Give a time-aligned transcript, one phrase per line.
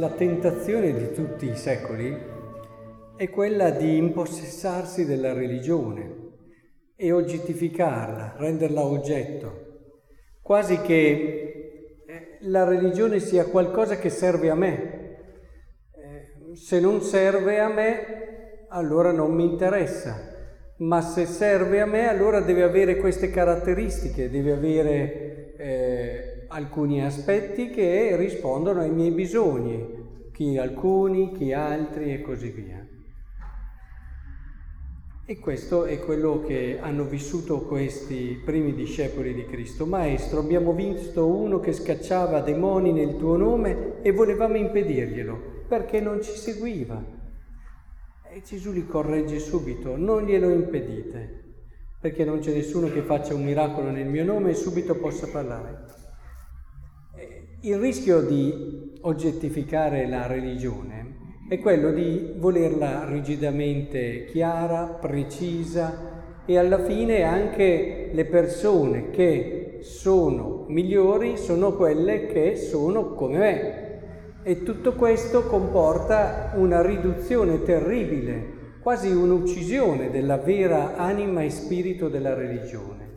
[0.00, 2.16] La tentazione di tutti i secoli
[3.18, 6.28] è quella di impossessarsi della religione
[6.96, 9.52] e oggettificarla, renderla oggetto,
[10.40, 15.18] quasi che eh, la religione sia qualcosa che serve a me.
[15.92, 20.16] Eh, se non serve a me, allora non mi interessa,
[20.78, 27.70] ma se serve a me, allora deve avere queste caratteristiche, deve avere eh, alcuni aspetti
[27.70, 32.84] che rispondono ai miei bisogni, chi alcuni, chi altri e così via.
[35.24, 39.86] E questo è quello che hanno vissuto questi primi discepoli di Cristo.
[39.86, 46.20] Maestro, abbiamo visto uno che scacciava demoni nel tuo nome e volevamo impedirglielo perché non
[46.20, 47.00] ci seguiva.
[48.28, 51.44] E Gesù li corregge subito, non glielo impedite,
[52.00, 55.99] perché non c'è nessuno che faccia un miracolo nel mio nome e subito possa parlare.
[57.62, 61.16] Il rischio di oggettificare la religione
[61.46, 70.64] è quello di volerla rigidamente chiara, precisa e alla fine anche le persone che sono
[70.68, 74.42] migliori sono quelle che sono come me.
[74.42, 82.32] E tutto questo comporta una riduzione terribile, quasi un'uccisione della vera anima e spirito della
[82.32, 83.08] religione.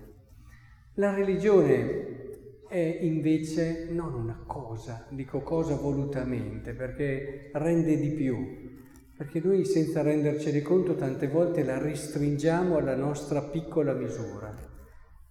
[0.96, 2.13] La religione
[2.74, 8.36] è invece non una cosa, dico cosa volutamente, perché rende di più,
[9.16, 14.58] perché noi senza rendercene conto tante volte la restringiamo alla nostra piccola misura.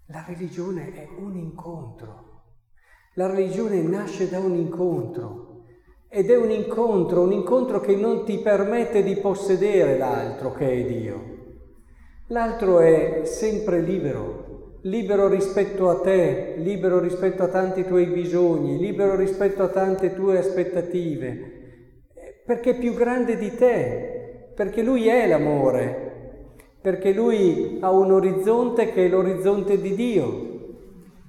[0.06, 2.44] La religione è un incontro,
[3.14, 5.64] la religione nasce da un incontro
[6.08, 10.86] ed è un incontro, un incontro che non ti permette di possedere l'altro che è
[10.86, 11.30] Dio.
[12.28, 14.42] L'altro è sempre libero,
[14.82, 20.38] libero rispetto a te, libero rispetto a tanti tuoi bisogni, libero rispetto a tante tue
[20.38, 21.50] aspettative,
[22.44, 26.10] perché è più grande di te, perché lui è l'amore,
[26.80, 30.50] perché lui ha un orizzonte che è l'orizzonte di Dio.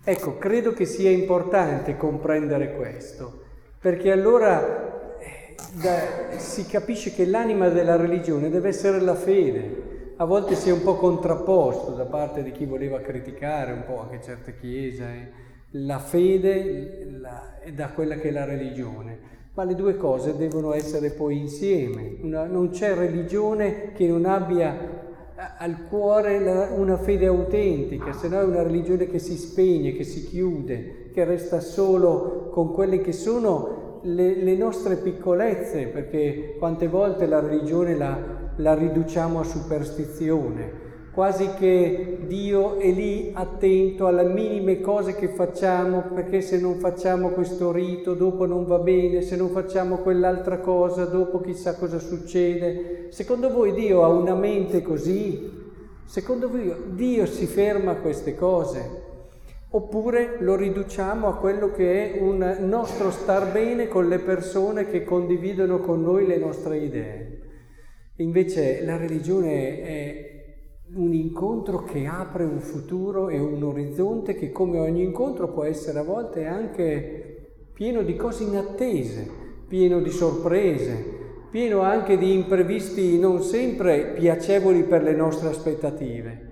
[0.03, 3.41] Ecco, credo che sia importante comprendere questo,
[3.79, 10.25] perché allora eh, da, si capisce che l'anima della religione deve essere la fede, a
[10.25, 14.21] volte si è un po' contrapposto da parte di chi voleva criticare un po' anche
[14.21, 15.31] certe chiese,
[15.71, 19.31] la fede la, da quella che è la religione.
[19.55, 22.17] Ma le due cose devono essere poi insieme.
[22.21, 25.01] Una, non c'è religione che non abbia
[25.57, 30.03] al cuore la, una fede autentica, se no è una religione che si spegne, che
[30.03, 36.87] si chiude, che resta solo con quelle che sono le, le nostre piccolezze, perché quante
[36.87, 40.81] volte la religione la, la riduciamo a superstizione,
[41.11, 47.29] quasi che Dio è lì attento alle minime cose che facciamo, perché se non facciamo
[47.29, 53.07] questo rito dopo non va bene, se non facciamo quell'altra cosa dopo chissà cosa succede.
[53.09, 55.61] Secondo voi Dio ha una mente così?
[56.05, 59.01] Secondo voi Dio si ferma a queste cose?
[59.69, 65.03] Oppure lo riduciamo a quello che è un nostro star bene con le persone che
[65.03, 67.42] condividono con noi le nostre idee?
[68.17, 70.33] Invece la religione è
[70.93, 75.97] un incontro che apre un futuro e un orizzonte che come ogni incontro può essere
[75.97, 79.27] a volte anche pieno di cose inattese,
[79.67, 86.51] pieno di sorprese, pieno anche di imprevisti non sempre piacevoli per le nostre aspettative,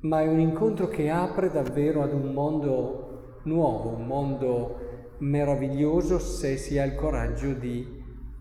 [0.00, 4.76] ma è un incontro che apre davvero ad un mondo nuovo, un mondo
[5.20, 7.86] meraviglioso se si ha il coraggio di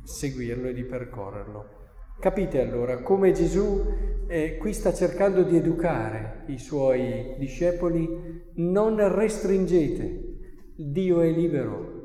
[0.04, 1.77] seguirlo e di percorrerlo.
[2.20, 3.80] Capite allora come Gesù
[4.26, 8.42] eh, qui sta cercando di educare i suoi discepoli?
[8.56, 10.38] Non restringete,
[10.76, 11.98] Dio è libero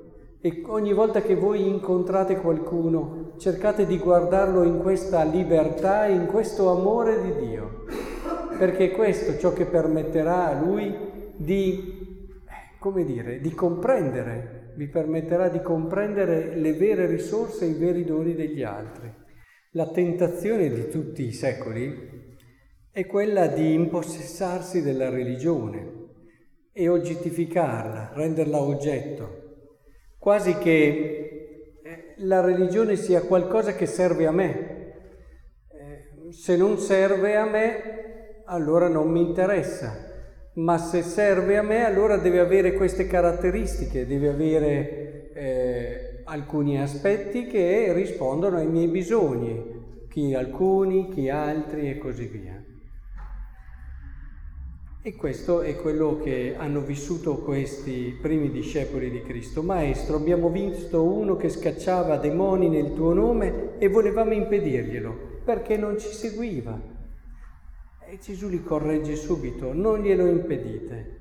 [0.42, 6.68] e ogni volta che voi incontrate qualcuno cercate di guardarlo in questa libertà, in questo
[6.68, 7.84] amore di Dio,
[8.58, 10.94] perché questo è ciò che permetterà a lui
[11.36, 17.74] di, eh, come dire, di comprendere, vi permetterà di comprendere le vere risorse e i
[17.74, 19.21] veri doni degli altri.
[19.74, 22.36] La tentazione di tutti i secoli
[22.90, 26.10] è quella di impossessarsi della religione
[26.74, 29.70] e oggettificarla, renderla oggetto,
[30.18, 34.94] quasi che eh, la religione sia qualcosa che serve a me.
[35.70, 39.90] Eh, se non serve a me, allora non mi interessa,
[40.56, 45.32] ma se serve a me, allora deve avere queste caratteristiche, deve avere...
[45.32, 52.62] Eh, alcuni aspetti che rispondono ai miei bisogni, chi alcuni, chi altri e così via.
[55.04, 59.62] E questo è quello che hanno vissuto questi primi discepoli di Cristo.
[59.62, 65.98] Maestro, abbiamo visto uno che scacciava demoni nel tuo nome e volevamo impedirglielo perché non
[65.98, 66.80] ci seguiva.
[68.06, 71.20] E Gesù li corregge subito, non glielo impedite,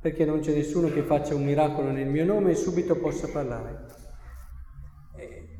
[0.00, 4.05] perché non c'è nessuno che faccia un miracolo nel mio nome e subito possa parlare.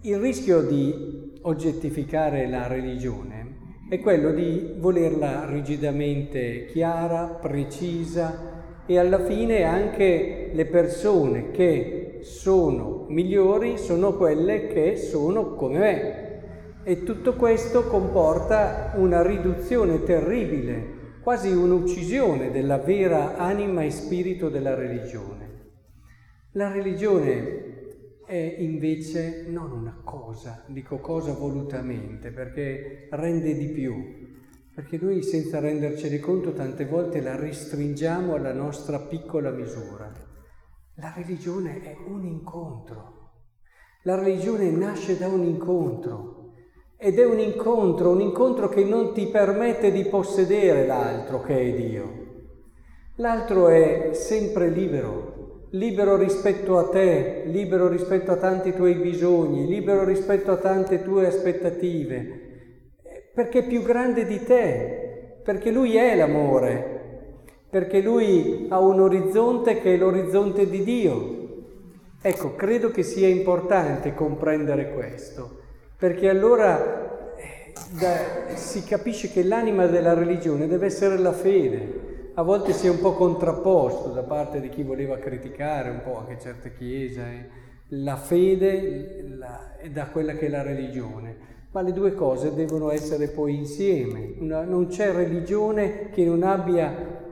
[0.06, 3.56] Il rischio di oggettificare la religione
[3.90, 13.06] è quello di volerla rigidamente chiara, precisa e alla fine anche le persone che sono
[13.08, 16.82] migliori sono quelle che sono come me.
[16.84, 24.76] E tutto questo comporta una riduzione terribile, quasi un'uccisione della vera anima e spirito della
[24.76, 25.72] religione.
[26.52, 27.74] La religione
[28.26, 33.94] è invece non una cosa, dico cosa volutamente, perché rende di più,
[34.74, 40.12] perché noi senza rendercene conto tante volte la restringiamo alla nostra piccola misura.
[40.96, 43.14] La religione è un incontro.
[44.02, 46.52] La religione nasce da un incontro
[46.96, 51.74] ed è un incontro, un incontro che non ti permette di possedere l'altro che è
[51.74, 52.24] Dio.
[53.16, 55.45] L'altro è sempre libero,
[55.76, 61.26] libero rispetto a te, libero rispetto a tanti tuoi bisogni, libero rispetto a tante tue
[61.26, 62.40] aspettative,
[63.34, 66.94] perché è più grande di te, perché lui è l'amore,
[67.68, 71.34] perché lui ha un orizzonte che è l'orizzonte di Dio.
[72.22, 75.58] Ecco, credo che sia importante comprendere questo,
[75.98, 82.42] perché allora eh, da, si capisce che l'anima della religione deve essere la fede, a
[82.42, 86.38] volte si è un po' contrapposto da parte di chi voleva criticare un po' anche
[86.38, 87.48] certe chiese,
[87.88, 89.58] la fede la,
[89.90, 91.54] da quella che è la religione.
[91.70, 94.34] Ma le due cose devono essere poi insieme.
[94.38, 97.24] Una, non c'è religione che non abbia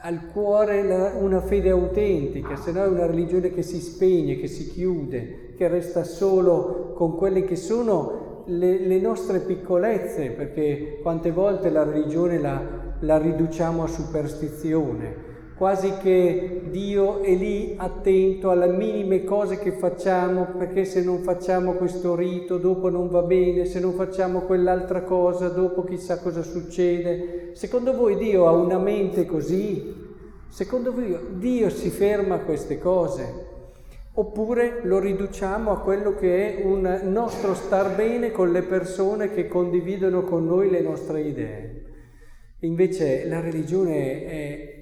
[0.00, 4.46] al cuore la, una fede autentica, se no è una religione che si spegne, che
[4.46, 11.32] si chiude, che resta solo con quelle che sono le, le nostre piccolezze, perché quante
[11.32, 18.68] volte la religione la, la riduciamo a superstizione, quasi che Dio è lì attento alle
[18.68, 23.80] minime cose che facciamo, perché se non facciamo questo rito dopo non va bene, se
[23.80, 27.50] non facciamo quell'altra cosa dopo chissà cosa succede.
[27.54, 30.00] Secondo voi Dio ha una mente così?
[30.48, 33.50] Secondo voi Dio si ferma a queste cose?
[34.14, 39.48] Oppure lo riduciamo a quello che è un nostro star bene con le persone che
[39.48, 41.82] condividono con noi le nostre idee?
[42.62, 44.72] Invece la religione è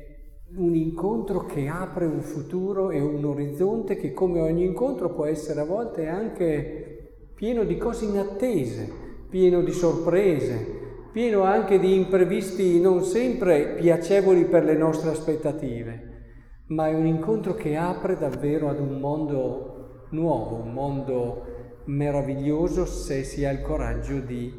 [0.56, 5.60] un incontro che apre un futuro e un orizzonte che come ogni incontro può essere
[5.60, 8.86] a volte anche pieno di cose inattese,
[9.30, 10.78] pieno di sorprese,
[11.10, 17.54] pieno anche di imprevisti non sempre piacevoli per le nostre aspettative, ma è un incontro
[17.54, 21.44] che apre davvero ad un mondo nuovo, un mondo
[21.86, 24.52] meraviglioso se si ha il coraggio di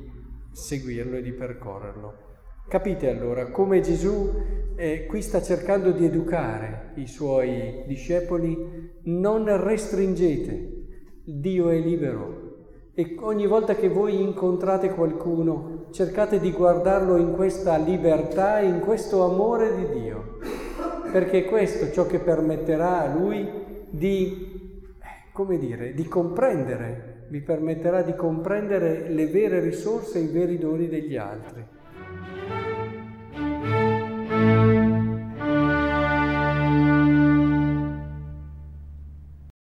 [0.51, 2.29] seguirlo e di percorrerlo.
[2.67, 4.29] Capite allora come Gesù
[4.75, 8.57] eh, qui sta cercando di educare i suoi discepoli,
[9.03, 10.85] non restringete,
[11.23, 12.49] Dio è libero.
[12.93, 19.23] E ogni volta che voi incontrate qualcuno cercate di guardarlo in questa libertà, in questo
[19.23, 20.37] amore di Dio,
[21.11, 23.47] perché questo è ciò che permetterà a lui
[23.89, 30.27] di, eh, come dire, di comprendere, vi permetterà di comprendere le vere risorse e i
[30.27, 31.79] veri doni degli altri.